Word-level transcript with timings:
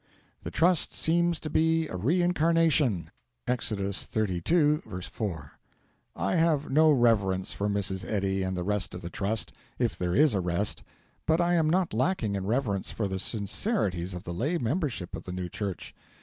The 0.41 0.49
Trust 0.49 0.95
seems 0.95 1.39
to 1.41 1.47
be 1.51 1.87
a 1.87 1.95
reincarnation. 1.95 3.11
Exodus 3.47 4.01
xxxii.4. 4.11 5.51
I 6.15 6.35
have 6.37 6.71
no 6.71 6.89
reverence 6.89 7.53
for 7.53 7.67
Mrs. 7.69 8.03
Eddy 8.09 8.41
and 8.41 8.57
the 8.57 8.63
rest 8.63 8.95
of 8.95 9.03
the 9.03 9.11
Trust 9.11 9.53
if 9.77 9.95
there 9.95 10.15
is 10.15 10.33
a 10.33 10.41
rest 10.41 10.81
but 11.27 11.39
I 11.39 11.53
am 11.53 11.69
not 11.69 11.93
lacking 11.93 12.33
in 12.33 12.47
reverence 12.47 12.89
for 12.89 13.07
the 13.07 13.19
sincerities 13.19 14.15
of 14.15 14.23
the 14.23 14.33
lay 14.33 14.57
membership 14.57 15.15
of 15.15 15.21
the 15.21 15.31
new 15.31 15.47
Church. 15.49 15.93